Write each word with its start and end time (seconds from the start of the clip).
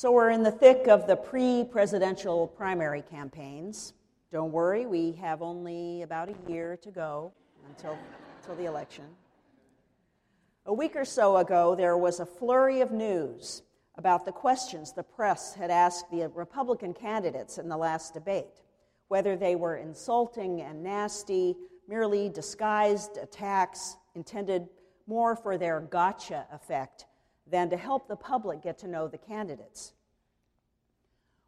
So 0.00 0.10
we're 0.10 0.30
in 0.30 0.42
the 0.42 0.50
thick 0.50 0.88
of 0.88 1.06
the 1.06 1.14
pre 1.14 1.62
presidential 1.62 2.46
primary 2.46 3.02
campaigns. 3.02 3.92
Don't 4.32 4.50
worry, 4.50 4.86
we 4.86 5.12
have 5.20 5.42
only 5.42 6.00
about 6.00 6.30
a 6.30 6.50
year 6.50 6.78
to 6.78 6.90
go 6.90 7.34
until, 7.68 7.98
until 8.40 8.56
the 8.56 8.64
election. 8.64 9.04
A 10.64 10.72
week 10.72 10.96
or 10.96 11.04
so 11.04 11.36
ago, 11.36 11.74
there 11.74 11.98
was 11.98 12.18
a 12.18 12.24
flurry 12.24 12.80
of 12.80 12.92
news 12.92 13.60
about 13.98 14.24
the 14.24 14.32
questions 14.32 14.94
the 14.94 15.02
press 15.02 15.52
had 15.52 15.70
asked 15.70 16.10
the 16.10 16.28
Republican 16.28 16.94
candidates 16.94 17.58
in 17.58 17.68
the 17.68 17.76
last 17.76 18.14
debate, 18.14 18.62
whether 19.08 19.36
they 19.36 19.54
were 19.54 19.76
insulting 19.76 20.62
and 20.62 20.82
nasty, 20.82 21.54
merely 21.86 22.30
disguised 22.30 23.18
attacks 23.18 23.98
intended 24.14 24.66
more 25.06 25.36
for 25.36 25.58
their 25.58 25.78
gotcha 25.78 26.46
effect 26.52 27.04
than 27.50 27.70
to 27.70 27.76
help 27.76 28.08
the 28.08 28.16
public 28.16 28.62
get 28.62 28.78
to 28.78 28.88
know 28.88 29.08
the 29.08 29.18
candidates. 29.18 29.92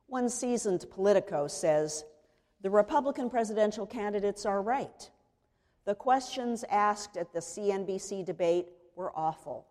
One 0.06 0.28
seasoned 0.28 0.84
Politico 0.90 1.46
says 1.46 2.04
the 2.60 2.70
Republican 2.70 3.30
presidential 3.30 3.86
candidates 3.86 4.44
are 4.44 4.62
right. 4.62 5.10
The 5.84 5.94
questions 5.94 6.64
asked 6.70 7.16
at 7.16 7.32
the 7.32 7.40
CNBC 7.40 8.24
debate 8.24 8.68
were 8.94 9.16
awful. 9.16 9.66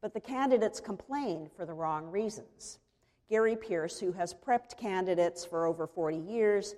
But 0.00 0.14
the 0.14 0.20
candidates 0.20 0.80
complained 0.80 1.50
for 1.56 1.66
the 1.66 1.74
wrong 1.74 2.10
reasons. 2.10 2.78
Gary 3.28 3.56
Pierce, 3.56 3.98
who 3.98 4.12
has 4.12 4.32
prepped 4.32 4.78
candidates 4.78 5.44
for 5.44 5.66
over 5.66 5.86
40 5.86 6.16
years, 6.16 6.74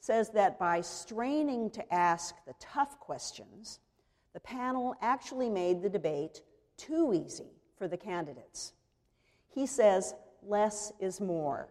says 0.00 0.30
that 0.30 0.58
by 0.58 0.80
straining 0.80 1.70
to 1.70 1.94
ask 1.94 2.34
the 2.44 2.54
tough 2.58 2.98
questions, 2.98 3.78
the 4.34 4.40
panel 4.40 4.96
actually 5.00 5.48
made 5.48 5.80
the 5.80 5.88
debate 5.88 6.42
too 6.76 7.12
easy 7.14 7.61
for 7.82 7.88
the 7.88 7.96
candidates. 7.96 8.74
He 9.52 9.66
says 9.66 10.14
less 10.46 10.92
is 11.00 11.20
more. 11.20 11.66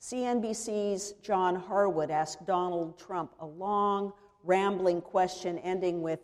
CNBC's 0.00 1.14
John 1.20 1.56
Harwood 1.56 2.12
asked 2.12 2.46
Donald 2.46 2.96
Trump 2.96 3.32
a 3.40 3.44
long, 3.44 4.12
rambling 4.44 5.00
question 5.00 5.58
ending 5.58 6.00
with 6.00 6.20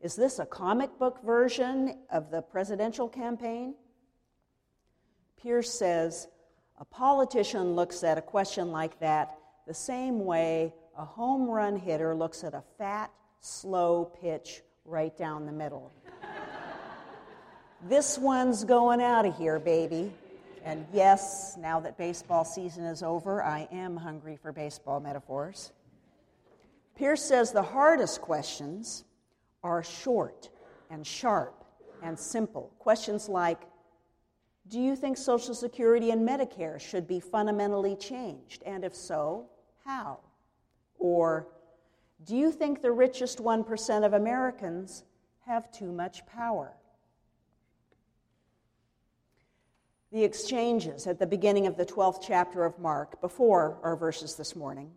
Is 0.00 0.16
this 0.16 0.38
a 0.38 0.46
comic 0.46 0.88
book 0.98 1.22
version 1.22 1.98
of 2.10 2.30
the 2.30 2.40
presidential 2.40 3.10
campaign? 3.10 3.74
Pierce 5.38 5.70
says 5.70 6.28
a 6.80 6.84
politician 6.86 7.74
looks 7.74 8.02
at 8.02 8.16
a 8.16 8.22
question 8.22 8.72
like 8.72 8.98
that 9.00 9.36
the 9.66 9.74
same 9.74 10.24
way 10.24 10.72
a 10.96 11.04
home 11.04 11.46
run 11.46 11.76
hitter 11.76 12.14
looks 12.14 12.42
at 12.42 12.54
a 12.54 12.62
fat, 12.78 13.10
slow 13.42 14.06
pitch 14.18 14.62
right 14.86 15.14
down 15.18 15.44
the 15.44 15.52
middle. 15.52 15.92
This 17.84 18.18
one's 18.18 18.64
going 18.64 19.00
out 19.00 19.26
of 19.26 19.36
here, 19.36 19.58
baby. 19.58 20.12
And 20.64 20.86
yes, 20.92 21.56
now 21.58 21.78
that 21.80 21.96
baseball 21.96 22.44
season 22.44 22.84
is 22.84 23.02
over, 23.02 23.42
I 23.42 23.68
am 23.70 23.96
hungry 23.96 24.36
for 24.36 24.52
baseball 24.52 24.98
metaphors. 24.98 25.72
Pierce 26.96 27.22
says 27.22 27.52
the 27.52 27.62
hardest 27.62 28.20
questions 28.20 29.04
are 29.62 29.82
short 29.82 30.48
and 30.90 31.06
sharp 31.06 31.64
and 32.02 32.18
simple. 32.18 32.72
Questions 32.78 33.28
like 33.28 33.60
Do 34.68 34.80
you 34.80 34.96
think 34.96 35.16
Social 35.18 35.54
Security 35.54 36.10
and 36.10 36.26
Medicare 36.26 36.80
should 36.80 37.06
be 37.06 37.20
fundamentally 37.20 37.94
changed? 37.94 38.62
And 38.64 38.84
if 38.84 38.94
so, 38.94 39.46
how? 39.84 40.18
Or 40.98 41.46
Do 42.24 42.34
you 42.34 42.50
think 42.50 42.80
the 42.80 42.90
richest 42.90 43.38
1% 43.38 44.04
of 44.06 44.14
Americans 44.14 45.04
have 45.46 45.70
too 45.70 45.92
much 45.92 46.26
power? 46.26 46.72
The 50.16 50.24
exchanges 50.24 51.06
at 51.06 51.18
the 51.18 51.26
beginning 51.26 51.66
of 51.66 51.76
the 51.76 51.84
12th 51.84 52.24
chapter 52.26 52.64
of 52.64 52.78
Mark, 52.78 53.20
before 53.20 53.76
our 53.82 53.96
verses 53.96 54.34
this 54.34 54.56
morning, 54.56 54.90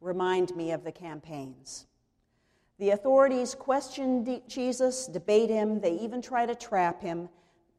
remind 0.00 0.56
me 0.56 0.72
of 0.72 0.82
the 0.82 0.90
campaigns. 0.90 1.84
The 2.78 2.88
authorities 2.88 3.54
question 3.54 4.40
Jesus, 4.48 5.08
debate 5.08 5.50
him, 5.50 5.78
they 5.78 5.92
even 5.98 6.22
try 6.22 6.46
to 6.46 6.54
trap 6.54 7.02
him, 7.02 7.28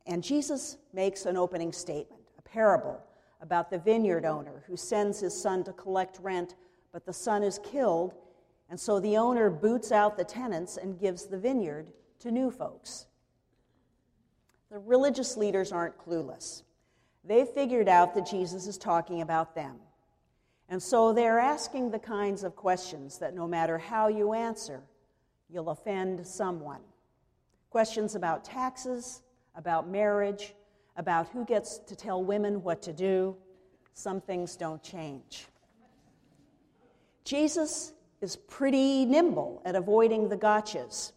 and 0.06 0.24
Jesus 0.24 0.78
makes 0.94 1.26
an 1.26 1.36
opening 1.36 1.74
statement, 1.74 2.22
a 2.38 2.44
parable 2.44 3.04
about 3.42 3.72
the 3.72 3.80
vineyard 3.80 4.24
owner 4.24 4.64
who 4.68 4.78
sends 4.78 5.20
his 5.20 5.36
son 5.36 5.64
to 5.64 5.74
collect 5.74 6.20
rent, 6.20 6.54
but 6.92 7.08
the 7.08 7.12
son 7.12 7.42
is 7.42 7.60
killed, 7.64 8.14
and 8.70 8.80
so 8.80 9.00
the 9.00 9.18
owner 9.18 9.50
boots 9.50 9.92
out 9.92 10.16
the 10.16 10.24
tenants 10.24 10.78
and 10.78 11.00
gives 11.00 11.26
the 11.26 11.40
vineyard 11.40 11.92
to 12.20 12.30
new 12.30 12.52
folks. 12.52 13.08
The 14.70 14.78
religious 14.78 15.36
leaders 15.36 15.72
aren't 15.72 15.98
clueless. 15.98 16.62
They 17.24 17.46
figured 17.46 17.88
out 17.88 18.14
that 18.16 18.26
Jesus 18.26 18.68
is 18.68 18.78
talking 18.78 19.22
about 19.22 19.56
them. 19.56 19.78
And 20.70 20.82
so 20.82 21.14
they're 21.14 21.40
asking 21.40 21.92
the 21.92 22.00
kinds 22.00 22.44
of 22.44 22.56
questions 22.56 23.20
that 23.20 23.34
no 23.34 23.48
matter 23.48 23.78
how 23.78 24.08
you 24.08 24.34
answer, 24.34 24.82
you'll 25.50 25.70
offend 25.70 26.26
someone. 26.26 26.82
Questions 27.70 28.16
about 28.16 28.44
taxes, 28.44 29.22
about 29.56 29.88
marriage, 29.88 30.54
about 30.98 31.28
who 31.30 31.46
gets 31.46 31.80
to 31.80 31.96
tell 31.96 32.24
women 32.24 32.64
what 32.64 32.82
to 32.84 32.94
do. 32.94 33.36
Some 33.94 34.20
things 34.22 34.56
don't 34.56 34.82
change. 34.82 35.48
Jesus 37.24 37.94
is 38.22 38.36
pretty 38.36 39.06
nimble 39.06 39.62
at 39.66 39.76
avoiding 39.76 40.30
the 40.30 40.38
gotchas. 40.38 41.12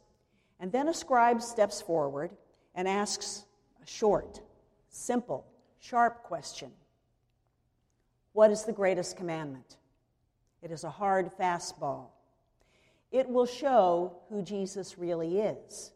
And 0.60 0.70
then 0.72 0.88
a 0.88 0.94
scribe 0.94 1.42
steps 1.42 1.80
forward 1.80 2.30
and 2.74 2.86
asks 2.86 3.44
a 3.82 3.86
short, 3.86 4.40
simple, 4.88 5.46
sharp 5.88 6.22
question 6.22 6.70
What 8.32 8.50
is 8.50 8.64
the 8.64 8.72
greatest 8.72 9.16
commandment? 9.16 9.76
It 10.62 10.70
is 10.70 10.84
a 10.84 10.90
hard 10.90 11.30
fastball. 11.38 12.08
It 13.12 13.28
will 13.28 13.46
show 13.46 14.16
who 14.28 14.42
Jesus 14.42 14.98
really 14.98 15.38
is. 15.38 15.92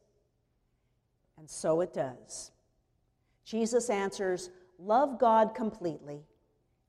And 1.38 1.50
so 1.50 1.80
it 1.80 1.92
does. 1.92 2.52
Jesus 3.44 3.90
answers 3.90 4.50
Love 4.78 5.18
God 5.18 5.54
completely 5.54 6.22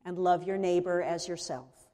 and 0.06 0.18
love 0.18 0.44
your 0.44 0.58
neighbor 0.58 1.02
as 1.02 1.28
yourself. 1.28 1.90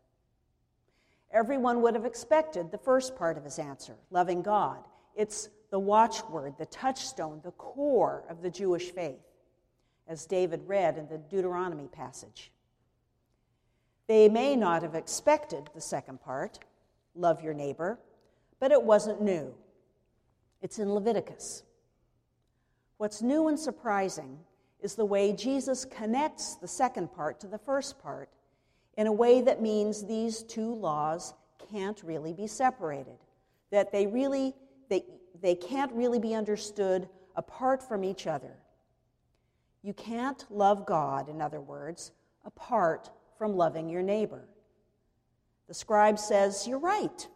Everyone 1.31 1.81
would 1.81 1.95
have 1.95 2.05
expected 2.05 2.71
the 2.71 2.77
first 2.77 3.15
part 3.15 3.37
of 3.37 3.43
his 3.43 3.59
answer, 3.59 3.95
loving 4.11 4.41
God. 4.41 4.79
It's 5.15 5.49
the 5.71 5.79
watchword, 5.79 6.53
the 6.57 6.67
touchstone, 6.67 7.41
the 7.43 7.51
core 7.51 8.23
of 8.29 8.41
the 8.41 8.51
Jewish 8.51 8.91
faith 8.91 9.26
as 10.07 10.25
David 10.25 10.61
read 10.67 10.97
in 10.97 11.07
the 11.07 11.17
Deuteronomy 11.17 11.87
passage. 11.87 12.51
They 14.07 14.29
may 14.29 14.55
not 14.55 14.83
have 14.83 14.95
expected 14.95 15.69
the 15.73 15.81
second 15.81 16.21
part, 16.21 16.59
love 17.13 17.43
your 17.43 17.53
neighbor, 17.53 17.99
but 18.59 18.71
it 18.71 18.81
wasn't 18.81 19.21
new. 19.21 19.53
It's 20.61 20.79
in 20.79 20.93
Leviticus. 20.93 21.63
What's 22.97 23.21
new 23.21 23.47
and 23.47 23.59
surprising 23.59 24.39
is 24.79 24.95
the 24.95 25.05
way 25.05 25.33
Jesus 25.33 25.85
connects 25.85 26.55
the 26.55 26.67
second 26.67 27.13
part 27.13 27.39
to 27.41 27.47
the 27.47 27.57
first 27.57 27.99
part 27.99 28.29
in 28.95 29.07
a 29.07 29.11
way 29.11 29.41
that 29.41 29.61
means 29.61 30.03
these 30.03 30.43
two 30.43 30.73
laws 30.73 31.33
can't 31.71 32.01
really 32.03 32.33
be 32.33 32.47
separated, 32.47 33.17
that 33.71 33.91
they 33.91 34.07
really 34.07 34.53
they, 34.89 35.03
they 35.41 35.53
can't 35.53 35.91
really 35.91 36.19
be 36.19 36.33
understood 36.33 37.09
apart 37.35 37.87
from 37.87 38.03
each 38.03 38.25
other. 38.25 38.53
You 39.83 39.93
can't 39.93 40.43
love 40.49 40.85
God, 40.85 41.29
in 41.29 41.41
other 41.41 41.61
words, 41.61 42.11
apart 42.45 43.09
from 43.37 43.55
loving 43.55 43.89
your 43.89 44.01
neighbor. 44.01 44.47
The 45.67 45.73
scribe 45.73 46.19
says, 46.19 46.67
You're 46.67 46.79
right. 46.79 47.27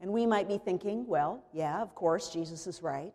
And 0.00 0.12
we 0.12 0.26
might 0.26 0.48
be 0.48 0.58
thinking, 0.58 1.06
Well, 1.06 1.42
yeah, 1.52 1.80
of 1.80 1.94
course, 1.94 2.32
Jesus 2.32 2.66
is 2.66 2.82
right. 2.82 3.14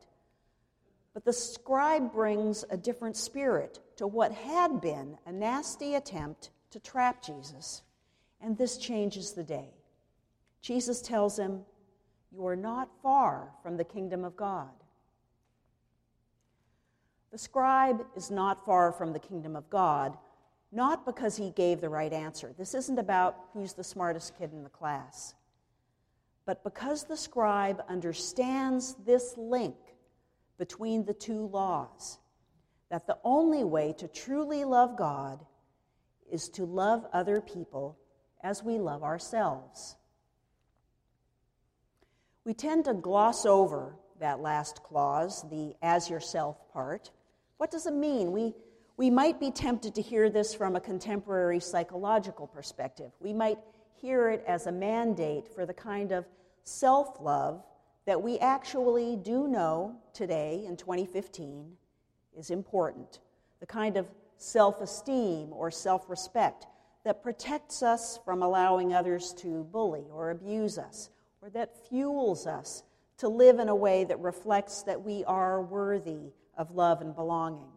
But 1.13 1.25
the 1.25 1.33
scribe 1.33 2.13
brings 2.13 2.63
a 2.69 2.77
different 2.77 3.17
spirit 3.17 3.79
to 3.97 4.07
what 4.07 4.31
had 4.31 4.79
been 4.81 5.17
a 5.25 5.31
nasty 5.31 5.95
attempt 5.95 6.51
to 6.71 6.79
trap 6.79 7.21
Jesus. 7.21 7.81
And 8.39 8.57
this 8.57 8.77
changes 8.77 9.33
the 9.33 9.43
day. 9.43 9.73
Jesus 10.61 11.01
tells 11.01 11.37
him, 11.37 11.61
You 12.31 12.45
are 12.47 12.55
not 12.55 12.89
far 13.03 13.49
from 13.61 13.77
the 13.77 13.83
kingdom 13.83 14.23
of 14.23 14.35
God. 14.35 14.69
The 17.31 17.37
scribe 17.37 18.05
is 18.15 18.29
not 18.29 18.65
far 18.65 18.91
from 18.91 19.13
the 19.13 19.19
kingdom 19.19 19.55
of 19.55 19.69
God, 19.69 20.17
not 20.71 21.05
because 21.05 21.37
he 21.37 21.51
gave 21.51 21.79
the 21.79 21.89
right 21.89 22.11
answer. 22.11 22.53
This 22.57 22.73
isn't 22.73 22.99
about 22.99 23.37
who's 23.53 23.73
the 23.73 23.83
smartest 23.83 24.37
kid 24.37 24.51
in 24.51 24.63
the 24.63 24.69
class, 24.69 25.33
but 26.45 26.63
because 26.63 27.05
the 27.05 27.15
scribe 27.15 27.81
understands 27.87 28.95
this 29.05 29.35
link 29.37 29.75
between 30.57 31.05
the 31.05 31.13
two 31.13 31.47
laws 31.47 32.19
that 32.89 33.07
the 33.07 33.17
only 33.23 33.63
way 33.63 33.93
to 33.93 34.07
truly 34.09 34.65
love 34.65 34.97
God 34.97 35.45
is 36.29 36.49
to 36.49 36.65
love 36.65 37.05
other 37.13 37.39
people 37.39 37.97
as 38.43 38.63
we 38.63 38.77
love 38.77 39.03
ourselves. 39.03 39.95
We 42.43 42.53
tend 42.53 42.85
to 42.85 42.93
gloss 42.93 43.45
over 43.45 43.95
that 44.19 44.41
last 44.41 44.83
clause, 44.83 45.45
the 45.49 45.75
as 45.81 46.09
yourself 46.09 46.57
part, 46.73 47.11
what 47.61 47.69
does 47.69 47.85
it 47.85 47.93
mean? 47.93 48.31
We, 48.31 48.55
We 48.97 49.11
might 49.11 49.39
be 49.39 49.51
tempted 49.51 49.93
to 49.93 50.01
hear 50.01 50.31
this 50.31 50.51
from 50.51 50.75
a 50.75 50.79
contemporary 50.79 51.59
psychological 51.59 52.47
perspective. 52.47 53.11
We 53.19 53.33
might 53.33 53.59
hear 53.93 54.31
it 54.31 54.43
as 54.47 54.65
a 54.65 54.71
mandate 54.71 55.47
for 55.47 55.67
the 55.67 55.73
kind 55.75 56.11
of 56.11 56.25
self 56.63 57.21
love 57.21 57.63
that 58.07 58.19
we 58.19 58.39
actually 58.39 59.15
do 59.15 59.47
know 59.47 59.95
today 60.11 60.63
in 60.65 60.75
2015 60.75 61.73
is 62.35 62.49
important. 62.49 63.19
The 63.59 63.67
kind 63.67 63.95
of 63.95 64.07
self 64.37 64.81
esteem 64.81 65.53
or 65.53 65.69
self 65.69 66.09
respect 66.09 66.65
that 67.05 67.21
protects 67.21 67.83
us 67.83 68.17
from 68.25 68.41
allowing 68.41 68.95
others 68.95 69.35
to 69.35 69.65
bully 69.65 70.05
or 70.11 70.31
abuse 70.31 70.79
us, 70.79 71.11
or 71.43 71.51
that 71.51 71.87
fuels 71.87 72.47
us 72.47 72.81
to 73.17 73.27
live 73.27 73.59
in 73.59 73.69
a 73.69 73.75
way 73.75 74.03
that 74.03 74.19
reflects 74.19 74.81
that 74.81 74.99
we 74.99 75.23
are 75.25 75.61
worthy 75.61 76.31
of 76.57 76.71
love 76.71 77.01
and 77.01 77.15
belonging. 77.15 77.71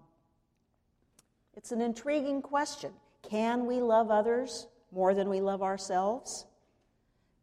It's 1.57 1.73
an 1.73 1.81
intriguing 1.81 2.43
question. 2.43 2.93
Can 3.23 3.67
we 3.67 3.81
love 3.81 4.11
others 4.11 4.67
more 4.93 5.15
than 5.15 5.29
we 5.29 5.41
love 5.41 5.63
ourselves? 5.63 6.47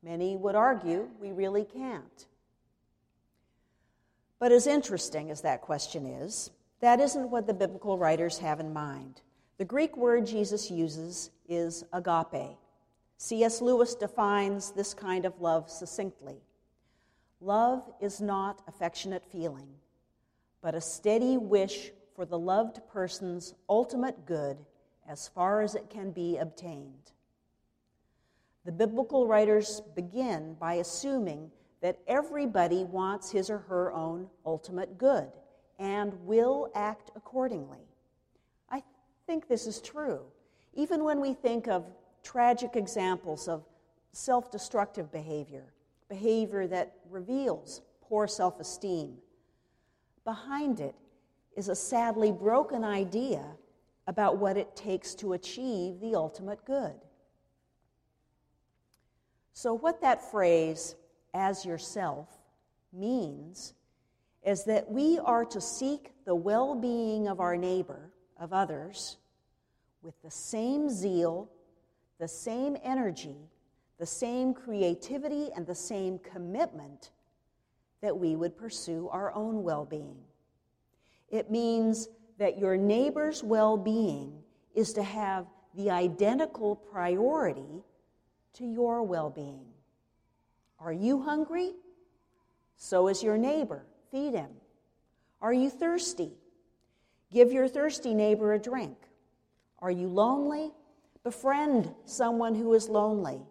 Many 0.04 0.36
would 0.36 0.56
argue 0.56 1.08
we 1.20 1.32
really 1.32 1.66
can't. 1.66 2.26
But 4.40 4.52
as 4.52 4.68
interesting 4.68 5.30
as 5.30 5.42
that 5.42 5.62
question 5.62 6.06
is, 6.06 6.52
that 6.80 7.00
isn't 7.00 7.30
what 7.30 7.46
the 7.46 7.54
biblical 7.54 7.98
writers 7.98 8.40
have 8.40 8.60
in 8.60 8.74
mind. 8.74 9.22
The 9.58 9.66
Greek 9.66 9.96
word 9.96 10.26
Jesus 10.26 10.72
uses 10.72 11.30
is 11.48 11.84
agape. 11.94 12.58
C.S. 13.18 13.62
Lewis 13.62 13.94
defines 13.94 14.72
this 14.72 14.96
kind 14.96 15.26
of 15.26 15.40
love 15.40 15.70
succinctly 15.70 16.42
Love 17.42 17.92
is 18.00 18.22
not 18.22 18.62
affectionate 18.68 19.26
feeling, 19.26 19.68
but 20.62 20.76
a 20.76 20.82
steady 20.82 21.38
wish 21.38 21.92
for 22.16 22.26
the 22.26 22.38
loved 22.38 22.80
person's 22.88 23.54
ultimate 23.70 24.26
good 24.26 24.58
as 25.08 25.28
far 25.28 25.62
as 25.62 25.76
it 25.76 25.90
can 25.90 26.12
be 26.12 26.38
obtained. 26.38 27.12
The 28.66 28.72
biblical 28.72 29.28
writers 29.28 29.82
begin 29.96 30.56
by 30.60 30.76
assuming 30.76 31.52
that 31.82 31.98
everybody 32.08 32.84
wants 32.84 33.32
his 33.32 33.50
or 33.50 33.58
her 33.58 33.92
own 33.92 34.30
ultimate 34.46 34.98
good 34.98 35.32
and 35.80 36.14
will 36.26 36.72
act 36.76 37.10
accordingly. 37.16 37.88
I 38.70 38.84
think 39.26 39.48
this 39.48 39.66
is 39.66 39.82
true. 39.82 40.22
Even 40.76 41.04
when 41.04 41.20
we 41.20 41.34
think 41.34 41.68
of 41.68 41.86
tragic 42.24 42.76
examples 42.76 43.48
of 43.48 43.64
self 44.14 44.52
destructive 44.52 45.12
behavior, 45.12 45.74
behavior 46.08 46.68
that 46.68 46.94
reveals 47.10 47.82
poor 48.02 48.28
self 48.28 48.60
esteem, 48.60 49.18
behind 50.24 50.80
it 50.80 50.96
is 51.56 51.70
a 51.70 51.76
sadly 51.76 52.32
broken 52.32 52.84
idea 52.84 53.44
about 54.08 54.38
what 54.38 54.58
it 54.58 54.76
takes 54.76 55.14
to 55.16 55.34
achieve 55.34 56.00
the 56.00 56.16
ultimate 56.16 56.64
good. 56.66 56.96
So, 59.54 59.74
what 59.74 60.02
that 60.02 60.32
phrase, 60.32 60.96
as 61.34 61.66
yourself, 61.66 62.28
means 62.94 63.74
is 64.44 64.64
that 64.64 64.90
we 64.90 65.20
are 65.20 65.46
to 65.46 65.62
seek 65.62 66.14
the 66.26 66.36
well 66.36 66.74
being 66.74 67.28
of 67.28 67.40
our 67.40 67.56
neighbor, 67.56 68.12
of 68.40 68.54
others, 68.54 69.18
with 70.02 70.20
the 70.24 70.32
same 70.32 70.90
zeal, 70.90 71.50
the 72.20 72.28
same 72.28 72.76
energy, 72.84 73.38
the 74.00 74.06
same 74.06 74.54
creativity, 74.54 75.50
and 75.56 75.68
the 75.68 75.76
same 75.76 76.18
commitment 76.20 77.12
that 78.02 78.18
we 78.18 78.36
would 78.36 78.58
pursue 78.58 79.08
our 79.12 79.34
own 79.34 79.64
well 79.64 79.86
being. 79.86 80.18
It 81.30 81.50
means 81.50 82.10
that 82.38 82.58
your 82.58 82.76
neighbor's 82.76 83.44
well 83.44 83.78
being 83.78 84.34
is 84.76 84.94
to 84.94 85.04
have 85.04 85.46
the 85.76 85.90
identical 85.90 86.76
priority 86.76 87.84
to 88.54 88.66
your 88.66 89.04
well 89.04 89.30
being. 89.30 89.66
Are 90.80 90.92
you 90.94 91.22
hungry? 91.22 91.74
So 92.76 93.08
is 93.08 93.22
your 93.22 93.38
neighbor. 93.38 93.86
Feed 94.12 94.34
him. 94.34 94.50
Are 95.42 95.54
you 95.54 95.70
thirsty? 95.70 96.32
Give 97.32 97.52
your 97.52 97.68
thirsty 97.68 98.14
neighbor 98.14 98.54
a 98.54 98.60
drink. 98.60 98.98
Are 99.80 99.92
you 99.92 100.08
lonely? 100.08 100.72
Befriend 101.24 101.94
someone 102.06 102.56
who 102.56 102.74
is 102.74 102.90
lonely. 102.90 103.42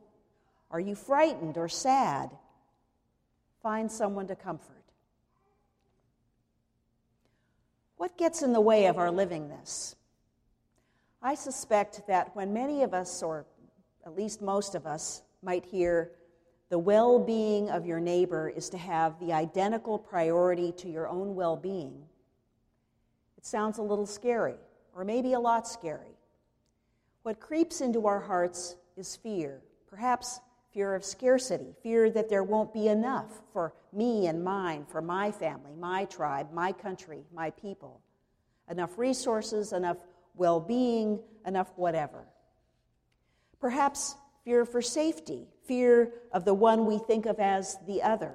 Are 0.71 0.81
you 0.81 0.95
frightened 0.95 1.57
or 1.57 1.69
sad? 1.69 2.31
Find 3.63 3.91
someone 3.91 4.27
to 4.29 4.37
comfort. 4.37 4.77
What 7.97 8.17
gets 8.17 8.43
in 8.43 8.53
the 8.53 8.61
way 8.61 8.87
of 8.87 8.97
our 8.97 9.11
living 9.11 9.49
this? 9.49 9.97
I 11.23 11.35
suspect 11.35 12.03
that 12.09 12.35
when 12.35 12.55
many 12.55 12.83
of 12.83 12.95
us, 12.95 13.23
or 13.23 13.45
at 14.07 14.17
least 14.17 14.41
most 14.41 14.75
of 14.75 14.87
us, 14.87 15.23
might 15.43 15.67
hear 15.67 16.13
the 16.71 16.79
well 16.79 17.19
being 17.19 17.69
of 17.69 17.85
your 17.85 18.01
neighbor 18.01 18.49
is 18.49 18.71
to 18.71 18.79
have 18.79 19.19
the 19.21 19.33
identical 19.33 19.99
priority 19.99 20.73
to 20.73 20.89
your 20.89 21.09
own 21.09 21.35
well 21.35 21.57
being, 21.57 22.05
it 23.37 23.45
sounds 23.45 23.79
a 23.79 23.83
little 23.83 24.07
scary, 24.07 24.57
or 24.95 25.05
maybe 25.05 25.35
a 25.35 25.41
lot 25.41 25.69
scary. 25.69 26.17
What 27.23 27.41
creeps 27.41 27.81
into 27.81 28.07
our 28.07 28.21
hearts 28.21 28.77
is 28.97 29.17
fear, 29.17 29.61
perhaps 29.89 30.41
fear 30.73 30.95
of 30.95 31.05
scarcity, 31.05 31.75
fear 31.83 32.11
that 32.11 32.29
there 32.29 32.45
won't 32.45 32.73
be 32.73 32.89
enough 32.89 33.43
for 33.53 33.75
me 33.93 34.27
and 34.27 34.43
mine, 34.43 34.87
for 34.89 35.03
my 35.03 35.31
family, 35.33 35.75
my 35.79 36.05
tribe, 36.05 36.53
my 36.53 36.73
country, 36.73 37.25
my 37.35 37.51
people. 37.51 38.01
Enough 38.69 38.97
resources, 38.99 39.73
enough 39.73 39.97
well 40.37 40.61
being, 40.61 41.21
enough 41.45 41.73
whatever. 41.77 42.25
Perhaps 43.61 44.15
fear 44.45 44.65
for 44.65 44.81
safety, 44.81 45.49
fear 45.65 46.13
of 46.33 46.45
the 46.45 46.55
one 46.55 46.87
we 46.87 46.99
think 46.99 47.27
of 47.27 47.39
as 47.41 47.77
the 47.87 48.03
other. 48.03 48.35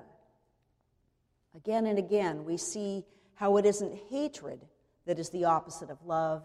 Again 1.56 1.86
and 1.86 1.98
again, 1.98 2.44
we 2.44 2.58
see 2.58 3.06
how 3.34 3.58
it 3.58 3.66
isn't 3.66 3.98
hatred 4.10 4.60
that 5.06 5.20
is 5.20 5.30
the 5.30 5.46
opposite 5.46 5.90
of 5.90 5.98
love, 6.06 6.44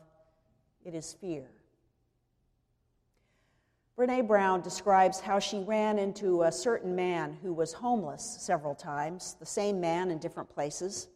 it 0.85 0.95
is 0.95 1.15
fear. 1.21 1.51
Brene 4.01 4.27
Brown 4.27 4.63
describes 4.63 5.21
how 5.21 5.39
she 5.39 5.59
ran 5.59 5.99
into 5.99 6.45
a 6.45 6.51
certain 6.51 6.97
man 6.97 7.37
who 7.43 7.53
was 7.53 7.75
homeless 7.75 8.39
several 8.41 8.75
times, 8.75 9.37
the 9.39 9.45
same 9.45 9.79
man 9.79 10.11
in 10.11 10.17
different 10.17 10.49
places. 10.49 11.09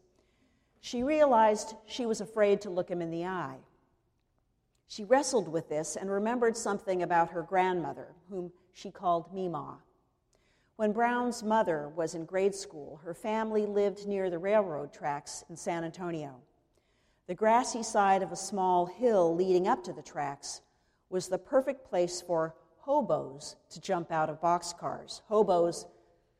She 0.82 1.02
realized 1.02 1.76
she 1.86 2.04
was 2.04 2.20
afraid 2.20 2.60
to 2.60 2.68
look 2.68 2.90
him 2.90 3.00
in 3.00 3.10
the 3.10 3.24
eye. 3.24 3.56
She 4.86 5.02
wrestled 5.02 5.48
with 5.48 5.70
this 5.70 5.96
and 5.96 6.10
remembered 6.10 6.58
something 6.58 7.02
about 7.02 7.30
her 7.30 7.40
grandmother, 7.40 8.08
whom 8.28 8.52
she 8.74 8.90
called 8.90 9.32
Mima. 9.32 9.78
When 10.76 10.92
Brown's 10.92 11.42
mother 11.42 11.88
was 11.88 12.14
in 12.14 12.26
grade 12.26 12.54
school, 12.54 13.00
her 13.02 13.14
family 13.14 13.64
lived 13.64 14.06
near 14.06 14.28
the 14.28 14.38
railroad 14.38 14.92
tracks 14.92 15.42
in 15.48 15.56
San 15.56 15.84
Antonio. 15.84 16.34
The 17.28 17.34
grassy 17.34 17.82
side 17.82 18.22
of 18.22 18.30
a 18.30 18.36
small 18.36 18.84
hill 18.84 19.34
leading 19.34 19.68
up 19.68 19.82
to 19.84 19.94
the 19.94 20.02
tracks 20.02 20.60
was 21.08 21.28
the 21.28 21.38
perfect 21.38 21.88
place 21.88 22.20
for 22.20 22.54
hobos 22.84 23.56
to 23.70 23.80
jump 23.80 24.12
out 24.12 24.28
of 24.28 24.40
boxcars. 24.42 25.22
Hobos 25.28 25.86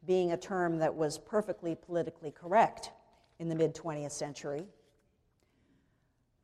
being 0.06 0.32
a 0.32 0.36
term 0.36 0.78
that 0.78 0.94
was 0.94 1.16
perfectly 1.16 1.74
politically 1.74 2.30
correct 2.30 2.90
in 3.38 3.48
the 3.48 3.54
mid 3.54 3.74
20th 3.74 4.12
century. 4.12 4.66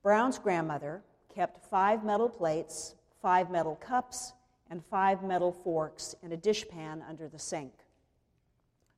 Brown's 0.03 0.39
grandmother 0.39 1.03
kept 1.35 1.63
five 1.69 2.03
metal 2.03 2.31
plates, 2.31 2.95
five 3.21 3.51
metal 3.51 3.77
cups, 3.77 4.33
and 4.71 4.83
five 4.87 5.23
metal 5.23 5.53
forks 5.53 6.15
in 6.23 6.33
a 6.33 6.37
dishpan 6.37 7.03
under 7.07 7.29
the 7.29 7.39
sink. 7.39 7.75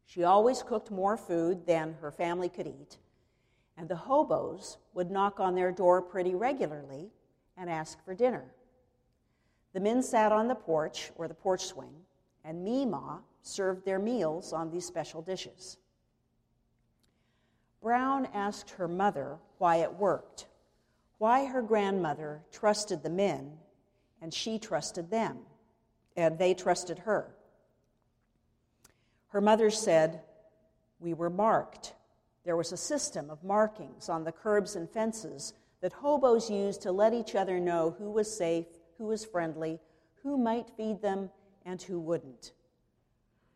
She 0.07 0.23
always 0.23 0.63
cooked 0.63 0.93
more 0.93 1.17
food 1.17 1.67
than 1.67 1.97
her 2.01 2.13
family 2.13 2.49
could 2.49 2.69
eat, 2.69 2.99
and 3.77 3.89
the 3.89 3.97
hobos 3.97 4.77
would 4.95 5.11
knock 5.11 5.41
on 5.41 5.57
their 5.57 5.73
door 5.73 6.01
pretty 6.01 6.37
regularly 6.37 7.11
and 7.57 7.69
ask 7.69 8.03
for 8.05 8.15
dinner. 8.15 8.53
The 9.73 9.81
men 9.81 10.03
sat 10.03 10.33
on 10.33 10.49
the 10.49 10.55
porch 10.55 11.11
or 11.17 11.29
the 11.29 11.35
porch 11.35 11.65
swing, 11.65 11.95
and 12.45 12.65
Mima 12.65 13.23
served 13.43 13.85
their 13.85 13.99
meals 13.99 14.53
on 14.53 14.71
these 14.71 14.87
special 14.87 15.23
dishes. 15.23 15.79
Brown 17.83 18.29
asked 18.33 18.71
her 18.71 18.87
mother 18.87 19.39
why 19.59 19.77
it 19.77 19.95
worked, 19.95 20.47
why 21.19 21.47
her 21.47 21.63
grandmother 21.63 22.43
trusted 22.53 23.03
the 23.03 23.11
men 23.11 23.59
and 24.21 24.33
she 24.33 24.59
trusted 24.59 25.11
them, 25.11 25.39
and 26.17 26.39
they 26.39 26.55
trusted 26.55 27.01
her. 27.01 27.35
Her 29.29 29.41
mother 29.41 29.71
said, 29.71 30.21
We 31.01 31.15
were 31.15 31.31
marked. 31.31 31.95
There 32.45 32.57
was 32.57 32.71
a 32.71 32.77
system 32.77 33.31
of 33.31 33.43
markings 33.43 34.09
on 34.09 34.23
the 34.23 34.33
curbs 34.33 34.77
and 34.77 34.89
fences 34.89 35.55
that 35.81 35.93
hobos 35.93 36.51
used 36.51 36.83
to 36.83 36.93
let 36.93 37.15
each 37.15 37.35
other 37.35 37.59
know 37.59 37.97
who 37.99 38.11
was 38.11 38.33
safe 38.33 38.67
who 39.03 39.09
was 39.09 39.25
friendly, 39.25 39.81
who 40.23 40.39
might 40.39 40.71
feed 40.77 41.03
them, 41.03 41.29
and 41.67 41.83
who 41.83 41.99
wouldn't. 41.99 42.53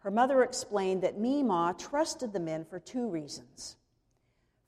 Her 0.00 0.10
mother 0.10 0.42
explained 0.42 1.02
that 1.02 1.20
Mima 1.20 1.72
trusted 1.78 2.32
the 2.32 2.40
men 2.40 2.64
for 2.64 2.80
two 2.80 3.08
reasons. 3.08 3.76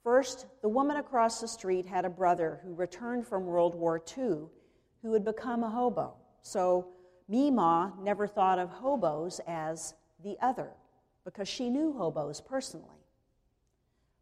First, 0.05 0.45
the 0.61 0.69
woman 0.69 0.95
across 0.95 1.41
the 1.41 1.49
street 1.49 1.85
had 1.85 2.05
a 2.05 2.09
brother 2.09 2.61
who 2.63 2.73
returned 2.73 3.27
from 3.27 3.45
World 3.45 3.75
War 3.75 4.01
II 4.17 4.47
who 5.01 5.11
had 5.11 5.25
become 5.25 5.63
a 5.63 5.69
hobo. 5.69 6.13
So 6.43 6.87
Mima 7.27 7.93
never 8.01 8.25
thought 8.25 8.57
of 8.57 8.69
hobos 8.69 9.41
as 9.47 9.95
the 10.23 10.37
other 10.41 10.69
because 11.25 11.49
she 11.49 11.69
knew 11.69 11.91
hobos 11.91 12.39
personally. 12.39 13.03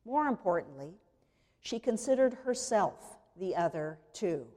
More 0.06 0.26
importantly, 0.26 0.96
she 1.60 1.78
considered 1.78 2.34
herself 2.46 3.20
the 3.40 3.56
other 3.56 4.00
too. 4.12 4.48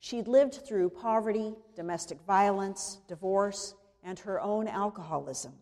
She'd 0.00 0.28
lived 0.28 0.54
through 0.66 0.90
poverty, 0.90 1.54
domestic 1.76 2.18
violence, 2.26 2.98
divorce, 3.06 3.74
and 4.02 4.18
her 4.20 4.40
own 4.40 4.66
alcoholism. 4.66 5.52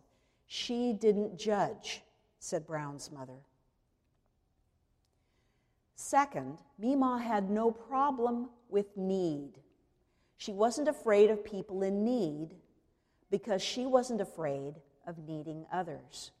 She 0.47 0.93
didn't 0.93 1.37
judge, 1.37 2.01
said 2.39 2.65
Brown's 2.65 3.11
mother. 3.11 3.41
Second, 5.95 6.57
Mima 6.77 7.19
had 7.21 7.49
no 7.49 7.69
problem 7.69 8.49
with 8.69 8.95
need. 8.95 9.59
She 10.37 10.53
wasn't 10.53 10.87
afraid 10.87 11.29
of 11.29 11.43
people 11.43 11.83
in 11.83 12.05
need 12.05 12.55
because 13.29 13.61
she 13.61 13.85
wasn't 13.85 14.21
afraid 14.21 14.75
of 15.05 15.17
needing 15.17 15.65
others. 15.71 16.31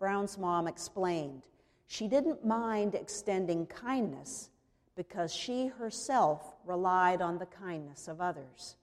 Brown's 0.00 0.36
mom 0.36 0.66
explained 0.66 1.44
she 1.86 2.08
didn't 2.08 2.44
mind 2.44 2.96
extending 2.96 3.66
kindness 3.66 4.50
because 4.96 5.34
she 5.34 5.66
herself 5.66 6.54
relied 6.64 7.20
on 7.20 7.38
the 7.38 7.46
kindness 7.46 8.08
of 8.08 8.20
others. 8.20 8.76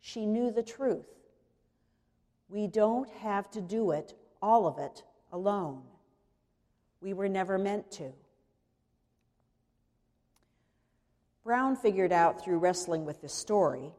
She 0.00 0.26
knew 0.26 0.50
the 0.50 0.62
truth. 0.62 1.06
We 2.48 2.66
don't 2.66 3.08
have 3.10 3.50
to 3.52 3.60
do 3.60 3.90
it, 3.90 4.14
all 4.40 4.66
of 4.66 4.78
it, 4.78 5.02
alone. 5.32 5.82
We 7.00 7.12
were 7.12 7.28
never 7.28 7.58
meant 7.58 7.90
to. 7.92 8.12
Brown 11.44 11.76
figured 11.76 12.12
out 12.12 12.42
through 12.42 12.58
wrestling 12.58 13.04
with 13.04 13.22
this 13.22 13.32
story 13.32 13.92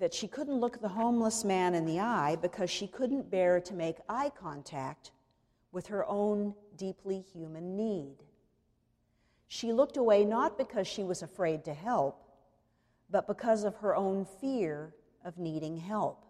that 0.00 0.12
she 0.12 0.26
couldn't 0.26 0.60
look 0.60 0.80
the 0.80 0.88
homeless 0.88 1.44
man 1.44 1.74
in 1.74 1.86
the 1.86 2.00
eye 2.00 2.36
because 2.40 2.68
she 2.68 2.86
couldn't 2.86 3.30
bear 3.30 3.60
to 3.60 3.74
make 3.74 3.96
eye 4.08 4.30
contact 4.30 5.12
with 5.70 5.86
her 5.86 6.04
own 6.06 6.54
deeply 6.76 7.20
human 7.32 7.76
need. 7.76 8.16
She 9.54 9.72
looked 9.72 9.96
away 9.96 10.24
not 10.24 10.58
because 10.58 10.88
she 10.88 11.04
was 11.04 11.22
afraid 11.22 11.62
to 11.66 11.74
help, 11.74 12.24
but 13.08 13.28
because 13.28 13.62
of 13.62 13.76
her 13.76 13.94
own 13.94 14.24
fear 14.24 14.92
of 15.24 15.38
needing 15.38 15.76
help. 15.76 16.24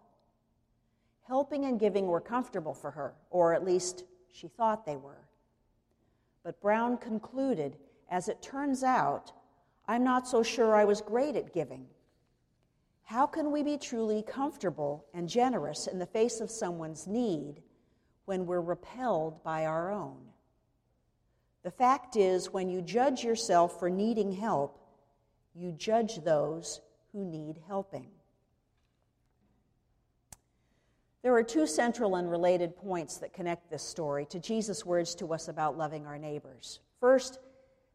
Helping 1.23 1.65
and 1.65 1.79
giving 1.79 2.05
were 2.05 2.21
comfortable 2.21 2.75
for 2.75 2.91
her, 2.91 3.15
or 3.31 3.55
at 3.55 3.65
least 3.65 4.03
she 4.31 4.47
thought 4.47 4.85
they 4.85 4.95
were. 4.95 5.27
But 6.43 6.61
Brown 6.61 6.97
concluded, 6.97 7.77
as 8.11 8.29
it 8.29 8.43
turns 8.43 8.83
out, 8.83 9.31
I'm 9.87 10.03
not 10.03 10.27
so 10.27 10.43
sure 10.43 10.75
I 10.75 10.85
was 10.85 11.01
great 11.01 11.35
at 11.35 11.51
giving. 11.51 11.87
How 13.05 13.25
can 13.25 13.51
we 13.51 13.63
be 13.63 13.79
truly 13.79 14.21
comfortable 14.21 15.03
and 15.15 15.27
generous 15.27 15.87
in 15.87 15.97
the 15.97 16.05
face 16.05 16.41
of 16.41 16.51
someone's 16.51 17.07
need 17.07 17.63
when 18.25 18.45
we're 18.45 18.61
repelled 18.61 19.43
by 19.43 19.65
our 19.65 19.91
own? 19.91 20.27
The 21.65 21.71
fact 21.71 22.15
is, 22.15 22.53
when 22.53 22.69
you 22.69 22.79
judge 22.79 23.23
yourself 23.23 23.79
for 23.79 23.89
needing 23.89 24.31
help, 24.31 24.79
you 25.55 25.71
judge 25.71 26.17
those 26.23 26.79
who 27.11 27.25
need 27.25 27.59
helping. 27.65 28.11
There 31.23 31.33
are 31.33 31.41
two 31.41 31.65
central 31.65 32.17
and 32.17 32.29
related 32.29 32.77
points 32.77 33.17
that 33.17 33.33
connect 33.33 33.71
this 33.71 33.81
story 33.81 34.27
to 34.27 34.39
Jesus' 34.39 34.85
words 34.85 35.15
to 35.15 35.33
us 35.33 35.47
about 35.47 35.75
loving 35.75 36.05
our 36.05 36.19
neighbors. 36.19 36.81
First, 36.99 37.39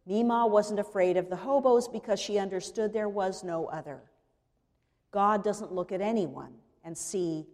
Mima 0.04 0.48
wasn't 0.48 0.80
afraid 0.80 1.16
of 1.16 1.30
the 1.30 1.36
hobos 1.36 1.86
because 1.86 2.18
she 2.18 2.40
understood 2.40 2.92
there 2.92 3.08
was 3.08 3.44
no 3.44 3.66
other. 3.66 4.00
God 5.12 5.44
doesn't 5.44 5.72
look 5.72 5.92
at 5.92 6.00
anyone 6.00 6.54
and 6.82 6.98
see 6.98 7.46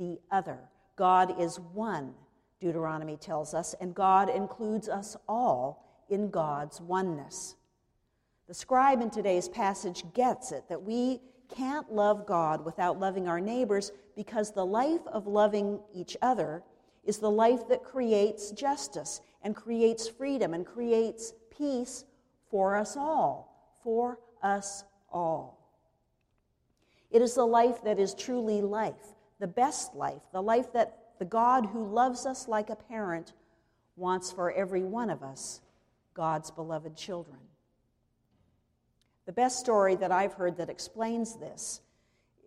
the 0.00 0.18
other. 0.32 0.58
God 0.96 1.40
is 1.40 1.60
one, 1.60 2.14
Deuteronomy 2.60 3.16
tells 3.16 3.54
us, 3.54 3.74
and 3.80 3.94
God 3.94 4.28
includes 4.28 4.88
us 4.88 5.16
all 5.28 6.04
in 6.08 6.30
God's 6.30 6.80
oneness. 6.80 7.56
The 8.48 8.54
scribe 8.54 9.00
in 9.00 9.10
today's 9.10 9.48
passage 9.48 10.04
gets 10.12 10.52
it 10.52 10.68
that 10.68 10.82
we 10.82 11.20
can't 11.48 11.92
love 11.92 12.26
God 12.26 12.64
without 12.64 12.98
loving 12.98 13.28
our 13.28 13.40
neighbors 13.40 13.92
because 14.16 14.52
the 14.52 14.66
life 14.66 15.06
of 15.06 15.26
loving 15.26 15.80
each 15.94 16.16
other 16.22 16.62
is 17.04 17.18
the 17.18 17.30
life 17.30 17.68
that 17.68 17.82
creates 17.82 18.50
justice 18.50 19.20
and 19.42 19.56
creates 19.56 20.08
freedom 20.08 20.52
and 20.54 20.66
creates 20.66 21.32
peace 21.56 22.04
for 22.50 22.76
us 22.76 22.96
all. 22.96 23.72
For 23.82 24.18
us 24.42 24.84
all. 25.10 25.58
It 27.10 27.22
is 27.22 27.34
the 27.34 27.46
life 27.46 27.82
that 27.84 27.98
is 27.98 28.14
truly 28.14 28.62
life, 28.62 29.14
the 29.38 29.46
best 29.46 29.94
life, 29.94 30.22
the 30.32 30.42
life 30.42 30.72
that 30.72 30.99
the 31.20 31.26
God 31.26 31.66
who 31.66 31.84
loves 31.84 32.24
us 32.24 32.48
like 32.48 32.70
a 32.70 32.74
parent 32.74 33.34
wants 33.94 34.32
for 34.32 34.50
every 34.50 34.82
one 34.82 35.10
of 35.10 35.22
us, 35.22 35.60
God's 36.14 36.50
beloved 36.50 36.96
children. 36.96 37.36
The 39.26 39.32
best 39.32 39.60
story 39.60 39.96
that 39.96 40.10
I've 40.10 40.32
heard 40.32 40.56
that 40.56 40.70
explains 40.70 41.36
this 41.36 41.82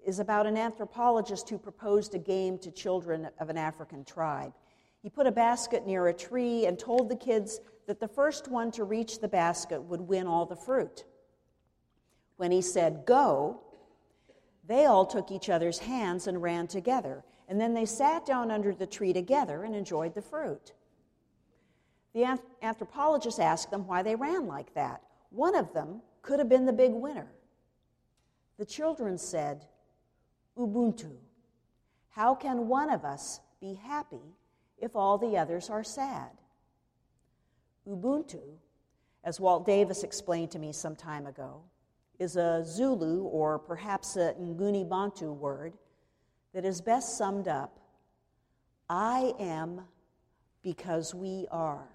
is 0.03 0.17
about 0.17 0.47
an 0.47 0.57
anthropologist 0.57 1.47
who 1.49 1.59
proposed 1.59 2.15
a 2.15 2.19
game 2.19 2.57
to 2.57 2.71
children 2.71 3.29
of 3.39 3.51
an 3.51 3.57
African 3.57 4.03
tribe. 4.03 4.53
He 5.03 5.09
put 5.09 5.27
a 5.27 5.31
basket 5.31 5.85
near 5.85 6.07
a 6.07 6.13
tree 6.13 6.65
and 6.65 6.77
told 6.79 7.09
the 7.09 7.15
kids 7.15 7.59
that 7.85 7.99
the 7.99 8.07
first 8.07 8.47
one 8.47 8.71
to 8.71 8.85
reach 8.85 9.19
the 9.19 9.27
basket 9.27 9.83
would 9.83 10.01
win 10.01 10.25
all 10.25 10.47
the 10.47 10.55
fruit. 10.55 11.05
When 12.37 12.49
he 12.49 12.63
said, 12.63 13.05
Go, 13.05 13.61
they 14.65 14.85
all 14.85 15.05
took 15.05 15.29
each 15.29 15.51
other's 15.51 15.77
hands 15.77 16.25
and 16.25 16.41
ran 16.41 16.65
together, 16.65 17.23
and 17.47 17.59
then 17.59 17.73
they 17.73 17.85
sat 17.85 18.25
down 18.25 18.51
under 18.51 18.73
the 18.73 18.87
tree 18.87 19.13
together 19.13 19.63
and 19.63 19.75
enjoyed 19.75 20.13
the 20.15 20.21
fruit. 20.21 20.73
The 22.13 22.39
anthropologist 22.61 23.39
asked 23.39 23.71
them 23.71 23.87
why 23.87 24.03
they 24.03 24.15
ran 24.15 24.47
like 24.47 24.73
that. 24.75 25.01
One 25.29 25.55
of 25.55 25.73
them 25.73 26.01
could 26.21 26.39
have 26.39 26.49
been 26.49 26.65
the 26.65 26.73
big 26.73 26.91
winner. 26.93 27.31
The 28.57 28.65
children 28.65 29.17
said, 29.17 29.65
Ubuntu. 30.57 31.15
How 32.09 32.35
can 32.35 32.67
one 32.67 32.91
of 32.91 33.03
us 33.03 33.39
be 33.59 33.73
happy 33.73 34.35
if 34.77 34.95
all 34.95 35.17
the 35.17 35.37
others 35.37 35.69
are 35.71 35.83
sad? 35.83 36.29
Ubuntu, 37.89 38.41
as 39.23 39.39
Walt 39.39 39.65
Davis 39.65 40.03
explained 40.03 40.51
to 40.51 40.59
me 40.59 40.71
some 40.71 40.95
time 40.95 41.25
ago, 41.25 41.63
is 42.19 42.35
a 42.35 42.63
Zulu 42.63 43.23
or 43.23 43.57
perhaps 43.57 44.15
a 44.15 44.35
Nguni 44.39 44.87
Bantu 44.87 45.33
word 45.33 45.73
that 46.53 46.65
is 46.65 46.81
best 46.81 47.17
summed 47.17 47.47
up 47.47 47.79
I 48.89 49.33
am 49.39 49.81
because 50.61 51.15
we 51.15 51.47
are. 51.51 51.87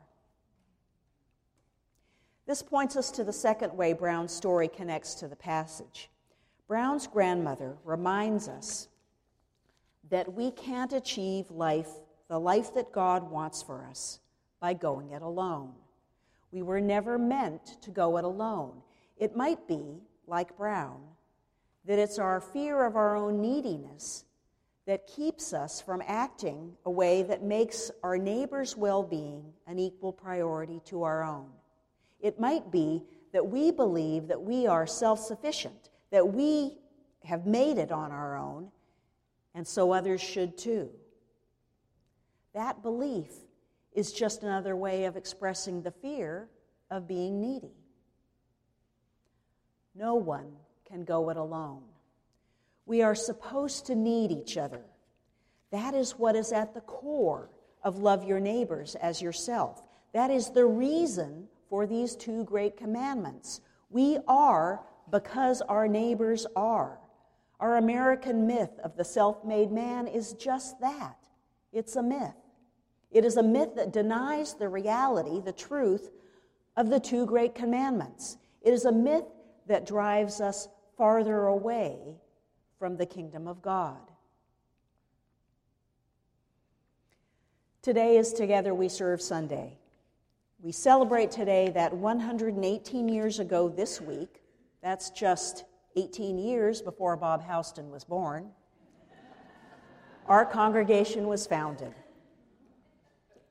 This 2.47 2.63
points 2.63 2.97
us 2.97 3.11
to 3.13 3.25
the 3.25 3.33
second 3.33 3.77
way 3.77 3.93
Brown's 3.93 4.33
story 4.33 4.69
connects 4.69 5.15
to 5.17 5.29
the 5.29 5.37
passage. 5.37 6.09
Brown's 6.67 7.07
grandmother 7.07 7.77
reminds 7.85 8.49
us 8.49 8.89
that 10.11 10.33
we 10.33 10.51
can't 10.51 10.93
achieve 10.93 11.51
life, 11.51 11.91
the 12.29 12.41
life 12.41 12.75
that 12.75 12.91
God 12.91 13.31
wants 13.31 13.63
for 13.63 13.85
us, 13.85 14.21
by 14.61 14.73
going 14.73 15.13
it 15.13 15.23
alone. 15.23 15.73
We 16.51 16.63
were 16.63 16.81
never 16.81 17.19
meant 17.19 17.81
to 17.83 17.91
go 17.91 18.17
it 18.17 18.25
alone. 18.25 18.83
It 19.19 19.37
might 19.37 19.69
be, 19.69 20.01
like 20.27 20.57
Brown, 20.57 21.01
that 21.85 21.99
it's 21.99 22.19
our 22.19 22.41
fear 22.41 22.85
of 22.85 22.97
our 22.97 23.15
own 23.15 23.41
neediness 23.43 24.25
that 24.89 25.07
keeps 25.07 25.53
us 25.53 25.83
from 25.83 26.03
acting 26.07 26.73
a 26.87 26.91
way 26.91 27.23
that 27.23 27.43
makes 27.43 27.91
our 28.03 28.17
neighbor's 28.17 28.75
well 28.75 29.03
being 29.03 29.45
an 29.67 29.79
equal 29.79 30.15
priority 30.15 30.81
to 30.87 31.03
our 31.03 31.23
own. 31.23 31.51
It 32.21 32.41
might 32.41 32.73
be 32.73 33.03
that 33.35 33.47
we 33.47 33.71
believe 33.71 34.29
that 34.29 34.41
we 34.41 34.67
are 34.67 34.87
self 34.87 35.21
sufficient, 35.21 35.91
that 36.11 36.27
we 36.27 36.79
have 37.23 37.45
made 37.45 37.77
it 37.77 37.93
on 37.93 38.13
our 38.13 38.39
own, 38.39 38.71
and 39.55 39.69
so 39.69 39.93
others 39.93 40.23
should 40.23 40.57
too. 40.57 40.89
That 42.55 42.81
belief 42.81 43.29
is 43.93 44.11
just 44.11 44.43
another 44.43 44.75
way 44.75 45.05
of 45.05 45.19
expressing 45.19 45.83
the 45.83 45.91
fear 45.91 46.49
of 46.91 47.07
being 47.07 47.43
needy. 47.43 47.77
No 49.95 50.15
one 50.15 50.51
can 50.89 51.05
go 51.05 51.29
it 51.29 51.37
alone. 51.37 51.83
We 52.89 53.03
are 53.03 53.15
supposed 53.15 53.85
to 53.87 53.95
need 53.95 54.33
each 54.33 54.57
other. 54.57 54.81
That 55.73 55.93
is 55.93 56.13
what 56.13 56.35
is 56.35 56.53
at 56.53 56.73
the 56.73 56.81
core 56.81 57.51
of 57.85 57.99
love 57.99 58.25
your 58.25 58.41
neighbors 58.41 58.95
as 58.95 59.21
yourself. 59.21 59.83
That 60.15 60.31
is 60.31 60.49
the 60.49 60.65
reason 60.65 61.49
for 61.69 61.87
these 61.87 62.17
two 62.17 62.45
great 62.45 62.79
commandments. 62.79 63.61
We 63.91 64.17
are 64.27 64.81
because 65.11 65.61
our 65.61 65.87
neighbors 65.87 66.47
are. 66.57 66.99
Our 67.61 67.77
American 67.77 68.47
myth 68.47 68.81
of 68.83 68.97
the 68.97 69.05
self 69.05 69.45
made 69.45 69.71
man 69.71 70.07
is 70.07 70.33
just 70.33 70.81
that 70.81 71.19
it's 71.75 71.97
a 71.97 72.03
myth. 72.03 72.37
It 73.11 73.27
is 73.27 73.37
a 73.37 73.43
myth 73.43 73.75
that 73.77 73.93
denies 73.93 74.55
the 74.55 74.71
reality, 74.71 75.43
the 75.43 75.53
truth 75.53 76.09
of 76.75 76.89
the 76.89 77.01
two 77.01 77.27
great 77.27 77.55
commandments. 77.55 78.39
It 78.63 78.73
is 78.73 78.87
a 78.87 78.93
myth 78.93 79.27
that 79.67 79.85
drives 79.85 80.41
us 80.41 80.69
farther 80.97 81.49
away 81.49 82.17
from 82.79 82.97
the 82.97 83.07
kingdom 83.07 83.49
of 83.49 83.61
God. 83.61 83.99
Today 87.83 88.17
is 88.17 88.33
Together 88.33 88.75
We 88.75 88.89
Serve 88.89 89.21
Sunday. 89.21 89.79
We 90.61 90.73
celebrate 90.73 91.31
today 91.31 91.71
that 91.71 91.93
118 91.93 93.09
years 93.09 93.39
ago 93.41 93.69
this 93.69 94.01
week, 94.01 94.43
that's 94.83 95.11
just 95.11 95.65
18 95.97 96.39
years 96.39 96.83
before 96.83 97.17
Bob 97.17 97.45
Houston 97.47 97.91
was 97.91 98.05
born, 98.05 98.51
our 100.27 100.45
congregation 100.45 101.27
was 101.27 101.47
founded. 101.47 101.95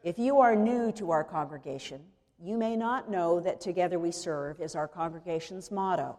If 0.04 0.20
you 0.20 0.40
are 0.40 0.56
new 0.56 0.92
to 0.94 1.12
our 1.12 1.24
congregation, 1.24 2.02
you 2.40 2.58
may 2.58 2.76
not 2.76 3.10
know 3.10 3.40
that 3.40 3.60
Together 3.60 3.98
We 4.00 4.12
Serve 4.12 4.62
is 4.62 4.76
our 4.76 4.88
congregation's 4.88 5.72
motto. 5.72 6.18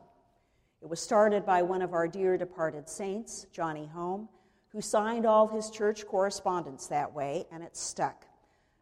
It 0.80 0.88
was 0.88 1.00
started 1.00 1.44
by 1.44 1.62
one 1.62 1.82
of 1.82 1.92
our 1.92 2.06
dear 2.06 2.38
departed 2.38 2.88
saints, 2.88 3.47
Johnny 3.52 3.87
Home, 3.87 4.28
who 4.68 4.80
signed 4.80 5.26
all 5.26 5.49
his 5.49 5.70
church 5.70 6.06
correspondence 6.06 6.87
that 6.87 7.12
way, 7.12 7.47
and 7.50 7.62
it 7.62 7.76
stuck 7.76 8.25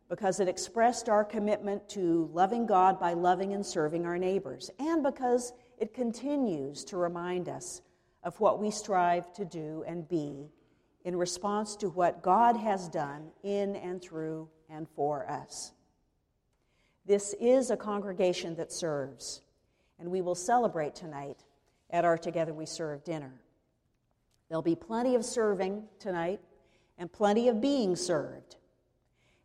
because 0.08 0.38
it 0.38 0.48
expressed 0.48 1.08
our 1.08 1.24
commitment 1.24 1.88
to 1.88 2.30
loving 2.32 2.66
God 2.66 3.00
by 3.00 3.14
loving 3.14 3.54
and 3.54 3.64
serving 3.64 4.04
our 4.04 4.18
neighbors, 4.18 4.70
and 4.78 5.02
because 5.02 5.52
it 5.78 5.94
continues 5.94 6.84
to 6.84 6.96
remind 6.96 7.48
us 7.48 7.82
of 8.22 8.38
what 8.40 8.60
we 8.60 8.70
strive 8.70 9.32
to 9.32 9.44
do 9.44 9.84
and 9.86 10.08
be 10.08 10.48
in 11.04 11.16
response 11.16 11.76
to 11.76 11.88
what 11.88 12.22
God 12.22 12.56
has 12.56 12.88
done 12.88 13.30
in 13.42 13.76
and 13.76 14.02
through 14.02 14.48
and 14.68 14.88
for 14.88 15.28
us. 15.30 15.72
This 17.04 17.34
is 17.40 17.70
a 17.70 17.76
congregation 17.76 18.56
that 18.56 18.72
serves, 18.72 19.42
and 19.98 20.10
we 20.10 20.20
will 20.20 20.34
celebrate 20.34 20.94
tonight 20.94 21.44
at 21.90 22.04
our 22.04 22.18
Together 22.18 22.52
We 22.52 22.66
Serve 22.66 23.04
dinner. 23.04 23.32
There'll 24.48 24.62
be 24.62 24.76
plenty 24.76 25.14
of 25.14 25.24
serving 25.24 25.84
tonight 25.98 26.40
and 26.98 27.12
plenty 27.12 27.48
of 27.48 27.60
being 27.60 27.96
served. 27.96 28.56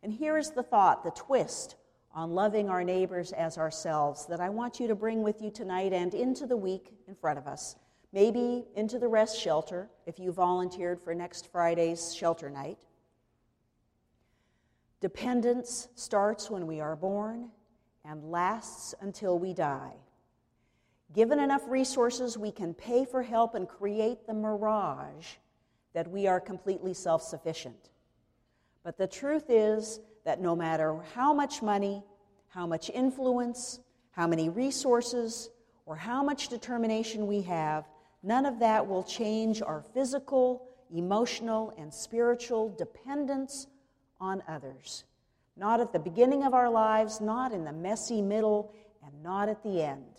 And 0.03 0.13
here 0.13 0.37
is 0.37 0.51
the 0.51 0.63
thought, 0.63 1.03
the 1.03 1.11
twist 1.11 1.75
on 2.13 2.31
loving 2.31 2.69
our 2.69 2.83
neighbors 2.83 3.31
as 3.31 3.57
ourselves 3.57 4.25
that 4.27 4.39
I 4.39 4.49
want 4.49 4.79
you 4.79 4.87
to 4.87 4.95
bring 4.95 5.23
with 5.23 5.41
you 5.41 5.49
tonight 5.49 5.93
and 5.93 6.13
into 6.13 6.45
the 6.45 6.57
week 6.57 6.93
in 7.07 7.15
front 7.15 7.37
of 7.37 7.47
us. 7.47 7.75
Maybe 8.13 8.65
into 8.75 8.99
the 8.99 9.07
rest 9.07 9.39
shelter 9.39 9.89
if 10.05 10.19
you 10.19 10.31
volunteered 10.31 10.99
for 10.99 11.15
next 11.15 11.51
Friday's 11.51 12.13
shelter 12.13 12.49
night. 12.49 12.79
Dependence 14.99 15.87
starts 15.95 16.49
when 16.51 16.67
we 16.67 16.81
are 16.81 16.95
born 16.95 17.49
and 18.03 18.29
lasts 18.29 18.93
until 19.01 19.39
we 19.39 19.53
die. 19.53 19.93
Given 21.13 21.39
enough 21.39 21.63
resources, 21.67 22.37
we 22.37 22.51
can 22.51 22.73
pay 22.73 23.03
for 23.03 23.21
help 23.21 23.53
and 23.55 23.67
create 23.67 24.25
the 24.25 24.33
mirage 24.33 25.27
that 25.93 26.09
we 26.09 26.27
are 26.27 26.39
completely 26.39 26.93
self 26.93 27.21
sufficient. 27.21 27.89
But 28.83 28.97
the 28.97 29.07
truth 29.07 29.45
is 29.49 29.99
that 30.25 30.39
no 30.39 30.55
matter 30.55 30.97
how 31.13 31.33
much 31.33 31.61
money, 31.61 32.03
how 32.47 32.65
much 32.65 32.89
influence, 32.89 33.79
how 34.11 34.27
many 34.27 34.49
resources, 34.49 35.49
or 35.85 35.95
how 35.95 36.23
much 36.23 36.47
determination 36.47 37.27
we 37.27 37.41
have, 37.41 37.85
none 38.23 38.45
of 38.45 38.59
that 38.59 38.87
will 38.87 39.03
change 39.03 39.61
our 39.61 39.83
physical, 39.93 40.67
emotional, 40.93 41.73
and 41.77 41.93
spiritual 41.93 42.69
dependence 42.77 43.67
on 44.19 44.41
others. 44.47 45.03
Not 45.57 45.81
at 45.81 45.91
the 45.91 45.99
beginning 45.99 46.43
of 46.43 46.53
our 46.53 46.69
lives, 46.69 47.19
not 47.19 47.51
in 47.51 47.65
the 47.65 47.73
messy 47.73 48.21
middle, 48.21 48.73
and 49.05 49.21
not 49.21 49.49
at 49.49 49.61
the 49.63 49.81
end. 49.81 50.10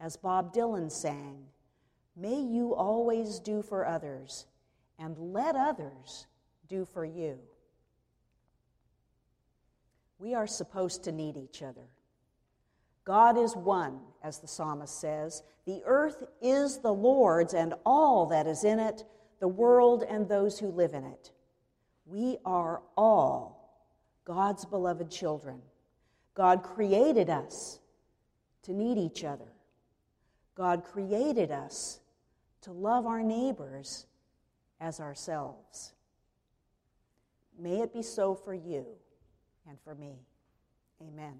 As 0.00 0.16
Bob 0.16 0.54
Dylan 0.54 0.90
sang, 0.90 1.46
May 2.18 2.40
you 2.40 2.74
always 2.74 3.38
do 3.38 3.62
for 3.62 3.86
others, 3.86 4.46
and 4.98 5.16
let 5.16 5.54
others 5.54 6.26
do 6.68 6.84
for 6.84 7.04
you. 7.04 7.38
We 10.18 10.34
are 10.34 10.48
supposed 10.48 11.04
to 11.04 11.12
need 11.12 11.36
each 11.36 11.62
other. 11.62 11.86
God 13.04 13.38
is 13.38 13.54
one, 13.54 14.00
as 14.22 14.38
the 14.38 14.48
psalmist 14.48 15.00
says. 15.00 15.44
The 15.64 15.80
earth 15.86 16.24
is 16.42 16.78
the 16.78 16.92
Lord's 16.92 17.54
and 17.54 17.74
all 17.86 18.26
that 18.26 18.48
is 18.48 18.64
in 18.64 18.80
it, 18.80 19.04
the 19.38 19.46
world 19.46 20.02
and 20.02 20.28
those 20.28 20.58
who 20.58 20.68
live 20.68 20.94
in 20.94 21.04
it. 21.04 21.30
We 22.04 22.38
are 22.44 22.82
all 22.96 23.80
God's 24.24 24.64
beloved 24.64 25.08
children. 25.08 25.62
God 26.34 26.64
created 26.64 27.30
us 27.30 27.78
to 28.64 28.72
need 28.72 28.98
each 28.98 29.22
other. 29.22 29.52
God 30.58 30.84
created 30.84 31.52
us 31.52 32.00
to 32.62 32.72
love 32.72 33.06
our 33.06 33.22
neighbors 33.22 34.06
as 34.80 34.98
ourselves. 34.98 35.92
May 37.56 37.80
it 37.80 37.94
be 37.94 38.02
so 38.02 38.34
for 38.34 38.52
you 38.52 38.84
and 39.68 39.78
for 39.84 39.94
me. 39.94 40.16
Amen. 41.00 41.36